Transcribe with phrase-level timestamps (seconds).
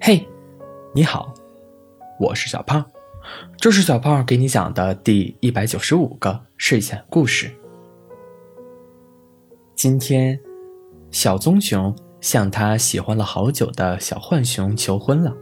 [0.00, 0.24] 嘿，
[0.94, 1.34] 你好，
[2.20, 2.84] 我是小胖，
[3.58, 7.50] 这是小胖给你讲的第一百九十五个睡前故事。
[9.74, 10.38] 今天，
[11.10, 15.34] 小棕熊向他喜欢了好久的小浣熊求婚了。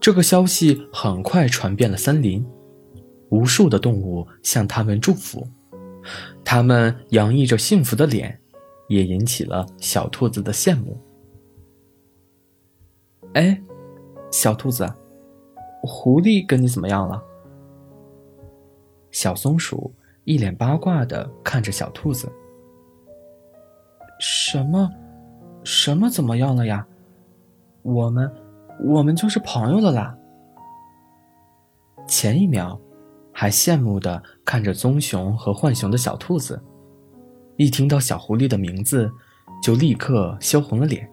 [0.00, 2.44] 这个消息很快传遍了森林，
[3.30, 5.46] 无数的动物向他们祝福，
[6.44, 8.38] 他们洋溢着幸福的脸，
[8.88, 11.00] 也引起了小兔子的羡慕。
[13.34, 13.58] 哎，
[14.30, 14.86] 小兔子，
[15.82, 17.22] 狐狸跟你怎么样了？
[19.10, 19.92] 小松鼠
[20.24, 22.30] 一脸八卦的看着小兔子。
[24.18, 24.90] 什么？
[25.64, 26.86] 什么怎么样了呀？
[27.82, 28.30] 我们，
[28.84, 30.16] 我们就是朋友了啦。
[32.06, 32.78] 前一秒，
[33.32, 36.62] 还羡慕的看着棕熊和浣熊的小兔子，
[37.56, 39.10] 一听到小狐狸的名字，
[39.62, 41.10] 就立刻羞红了脸。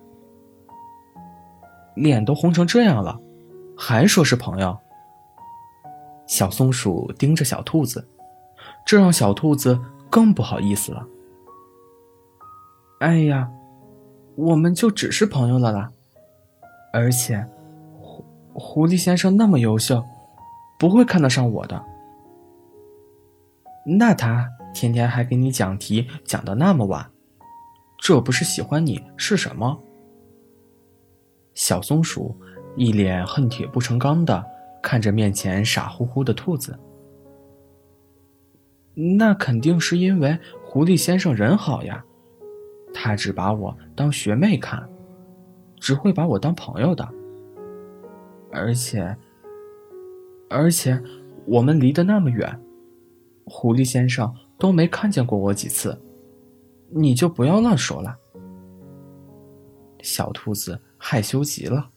[1.99, 3.19] 脸都红成这样了，
[3.77, 4.77] 还说是朋友。
[6.25, 8.07] 小松鼠盯着小兔子，
[8.85, 11.05] 这让小兔子更不好意思了。
[12.99, 13.49] 哎呀，
[14.35, 15.91] 我们就只是朋友了啦。
[16.93, 17.45] 而且，
[17.99, 20.03] 狐狐狸先生那么优秀，
[20.79, 21.83] 不会看得上我的。
[23.85, 27.09] 那他天天还给你讲题，讲到那么晚，
[27.99, 29.79] 这不是喜欢你是什么？
[31.59, 32.33] 小松鼠
[32.77, 34.41] 一脸恨铁不成钢的
[34.81, 36.79] 看着面前傻乎乎的兔子。
[38.95, 42.01] 那肯定是因为狐狸先生人好呀，
[42.93, 44.87] 他只把我当学妹看，
[45.81, 47.05] 只会把我当朋友的。
[48.53, 49.13] 而且，
[50.49, 50.97] 而且
[51.45, 52.57] 我们离得那么远，
[53.43, 56.01] 狐狸先生都没看见过我几次，
[56.89, 58.17] 你就不要乱说了。
[60.01, 60.79] 小兔子。
[60.99, 61.89] 害羞极了。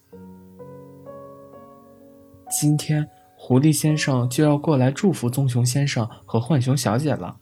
[2.48, 7.36] 今天狐狸先生就要过来祝福棕熊先生和浣熊小姐了，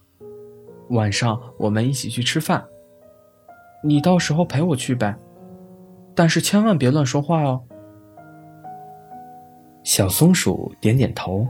[0.88, 2.64] 晚上我们一起去吃饭。
[3.84, 5.16] 你到时候陪我去呗，
[6.14, 7.62] 但是千万别乱说话哦。
[9.84, 11.46] 小松鼠点点头。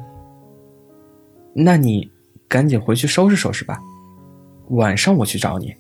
[1.53, 2.11] 那你
[2.49, 3.79] 赶紧回去收拾收拾吧，
[4.71, 5.75] 晚上我去找你。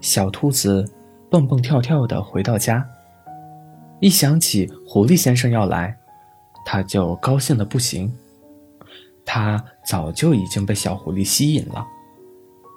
[0.00, 0.84] 小兔子。
[1.28, 2.88] 蹦蹦跳跳的回到家，
[4.00, 5.96] 一想起狐狸先生要来，
[6.64, 8.12] 他就高兴的不行。
[9.24, 11.84] 他早就已经被小狐狸吸引了，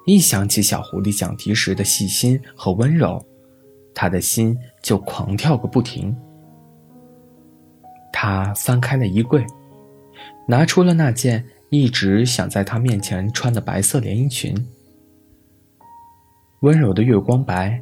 [0.07, 3.23] 一想起小狐狸讲题时的细心和温柔，
[3.93, 6.15] 他的心就狂跳个不停。
[8.11, 9.45] 他翻开了衣柜，
[10.47, 14.55] 拿出了那件一直想在他面前穿的白色连衣裙，
[16.61, 17.79] 温柔的月光白。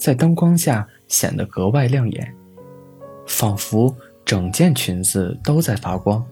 [0.00, 2.34] 在灯光下显得格外亮眼，
[3.26, 3.94] 仿佛
[4.24, 6.24] 整件裙子都在发光。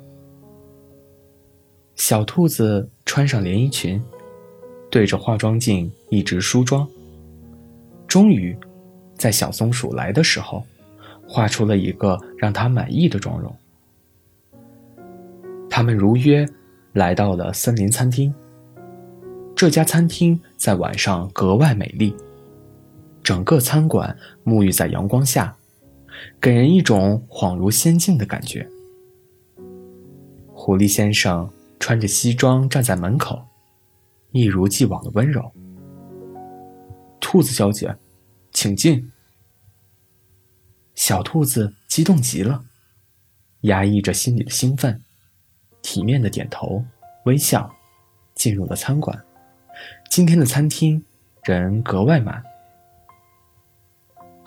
[1.95, 4.03] 小兔子穿上连衣裙，
[4.91, 6.89] 对着化妆镜一直梳妆。
[8.07, 8.57] 终于，
[9.19, 10.65] 在小松鼠来的时候，
[11.29, 13.55] 画出了一个让它满意的妆容。
[15.69, 16.49] 他们如约
[16.95, 18.35] 来到了森林餐厅。
[19.55, 22.17] 这家餐厅在晚上格外美丽。
[23.29, 25.55] 整个餐馆沐浴在阳光下，
[26.41, 28.67] 给人一种恍如仙境的感觉。
[30.55, 31.47] 狐狸先生
[31.79, 33.47] 穿着西装站在门口，
[34.31, 35.53] 一如既往的温柔。
[37.21, 37.95] 兔子小姐，
[38.51, 39.13] 请进。
[40.95, 42.65] 小兔子激动极了，
[43.61, 45.03] 压抑着心里的兴奋，
[45.83, 46.83] 体面的点头
[47.27, 47.71] 微笑，
[48.35, 49.23] 进入了餐馆。
[50.09, 51.05] 今天的餐厅
[51.45, 52.43] 人格外满。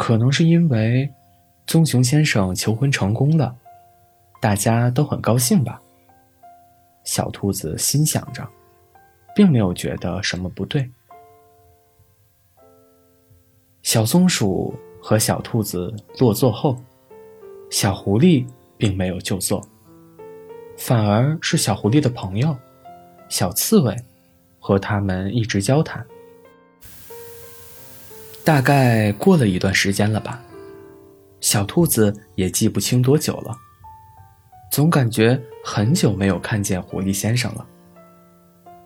[0.02, 1.08] 可能是因为
[1.68, 3.56] 棕熊先生求婚成功了，
[4.42, 5.80] 大家都很高兴吧。
[7.04, 8.44] 小兔子心想着，
[9.36, 10.90] 并没有觉得什么不对。
[13.84, 16.76] 小松鼠和小兔子落座后，
[17.70, 18.44] 小狐狸
[18.80, 19.64] 并没有就坐，
[20.76, 22.58] 反而是小狐狸的朋友
[23.30, 23.96] 小刺猬
[24.60, 26.04] 和他们一直交谈。
[28.44, 30.42] 大概过了一段时间了吧，
[31.40, 33.56] 小兔子也记不清多久了，
[34.72, 37.66] 总感觉很久没有看见狐狸先生了。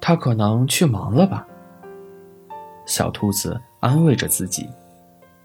[0.01, 1.47] 他可能去忙了吧。
[2.85, 4.69] 小兔子安慰着自己，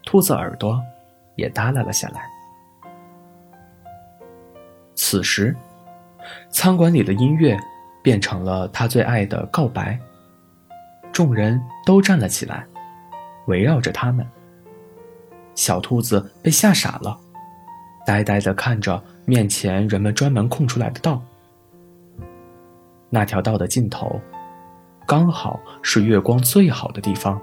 [0.05, 0.79] 兔子耳朵
[1.35, 2.21] 也耷拉了下来。
[4.93, 5.55] 此时，
[6.51, 7.57] 餐馆里的音乐
[8.03, 9.97] 变成了他最爱的告白，
[11.11, 12.67] 众人都站了起来。
[13.47, 14.25] 围绕着他们，
[15.55, 17.17] 小兔子被吓傻了，
[18.05, 21.21] 呆呆地看着面前人们专门空出来的道。
[23.09, 24.19] 那条道的尽头，
[25.05, 27.41] 刚好是月光最好的地方，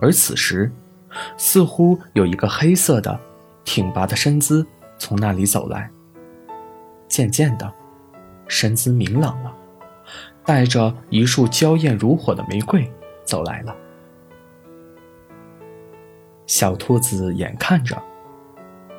[0.00, 0.72] 而此时，
[1.36, 3.18] 似乎有一个黑色的、
[3.64, 4.66] 挺拔的身姿
[4.98, 5.88] 从那里走来。
[7.06, 7.72] 渐渐的，
[8.48, 9.54] 身姿明朗了，
[10.44, 12.90] 带着一束娇艳如火的玫瑰
[13.24, 13.74] 走来了。
[16.48, 18.02] 小兔子眼看着，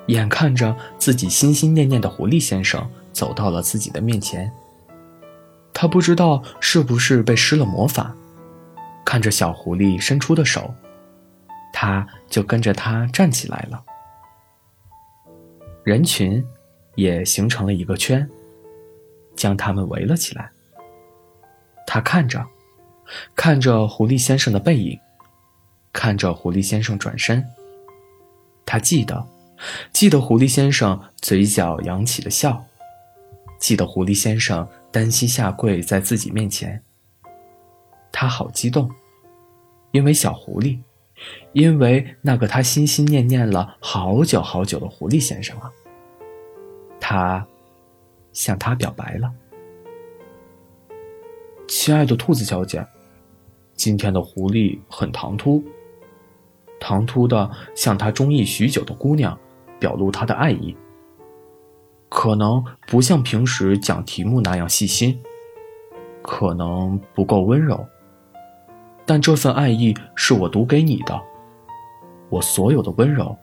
[0.06, 4.50] 眼看着自己心心念念的狐狸先生走到了自己的面前。
[5.74, 8.16] 他不知道是不是被施了魔法，
[9.04, 10.74] 看着小狐狸伸出的手，
[11.74, 13.84] 他就跟着他站起来了。
[15.84, 16.46] 人群
[16.96, 18.30] 也形成了一个圈，
[19.36, 20.52] 将他们围了起来。
[21.88, 22.46] 他看着，
[23.36, 25.00] 看着狐狸先生的背影。
[25.92, 27.44] 看着狐狸先生转身，
[28.66, 29.28] 他记得，
[29.92, 32.64] 记得狐狸先生嘴角扬起的笑，
[33.60, 36.82] 记得狐狸先生单膝下跪在自己面前。
[38.12, 38.90] 他好激动，
[39.92, 40.80] 因为小狐狸，
[41.54, 45.72] 因为那个他心心念念了好久好久的狐狸先生啊。
[47.00, 47.46] 他
[48.32, 49.32] 向他表白了，
[51.68, 52.86] 亲爱的兔子小姐，
[53.74, 55.64] 今天的狐狸很唐突。
[56.80, 59.38] 唐突的向他中意许久的姑娘
[59.80, 60.76] 表露他的爱意，
[62.08, 65.22] 可能不像平时讲题目那样细心，
[66.22, 67.86] 可能不够温柔，
[69.06, 71.22] 但这份爱意是我读给你的，
[72.30, 73.38] 我所有的温柔。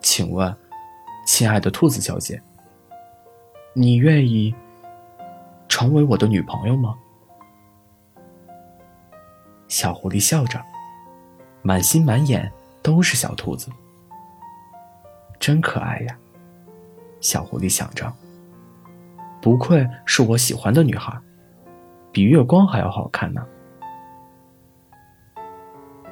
[0.00, 0.56] 请问，
[1.26, 2.40] 亲爱的兔子小姐，
[3.74, 4.54] 你愿意
[5.68, 6.94] 成为我的女朋友吗？
[9.68, 10.60] 小狐狸笑着。
[11.66, 12.48] 满心满眼
[12.80, 13.68] 都是小兔子，
[15.40, 16.16] 真可爱呀！
[17.20, 18.12] 小狐狸想着，
[19.42, 21.12] 不愧是我喜欢的女孩，
[22.12, 23.44] 比月光还要好看呢。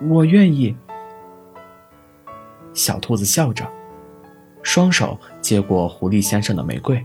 [0.08, 0.76] 我愿意。
[2.72, 3.64] 小兔子笑着，
[4.64, 7.00] 双手接过狐狸先生的玫瑰。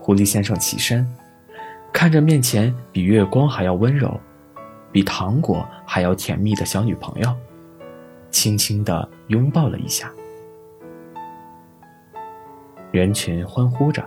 [0.00, 1.06] 狐狸先生起身，
[1.92, 4.18] 看着面前比月光还要温柔。
[4.92, 7.34] 比糖果还要甜蜜的小女朋友，
[8.30, 10.12] 轻轻的拥抱了一下。
[12.90, 14.06] 人群欢呼着，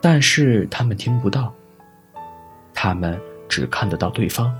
[0.00, 1.54] 但是他们听不到。
[2.74, 4.52] 他们只看得到对方，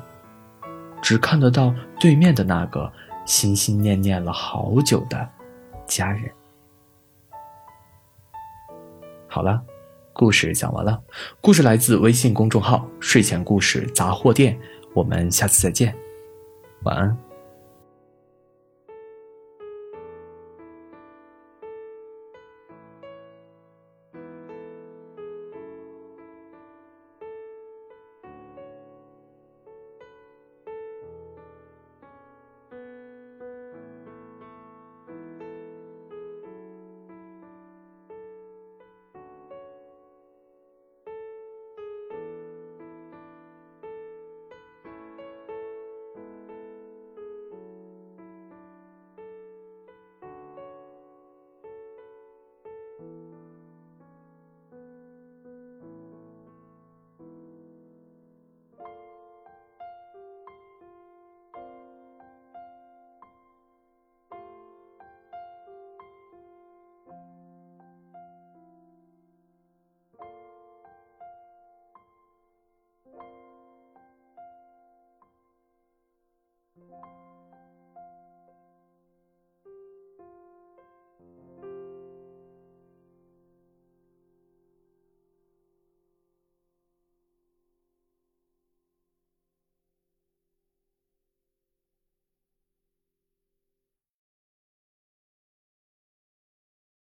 [1.02, 2.92] 只看得到对面的那个
[3.24, 5.28] 心心念念了好久的
[5.84, 6.30] 家人。
[9.26, 9.60] 好了，
[10.12, 11.02] 故事讲完了。
[11.40, 14.56] 故事来自微信公众号“睡前故事杂货店”。
[14.94, 15.94] 我们下次再见，
[16.82, 17.31] 晚安。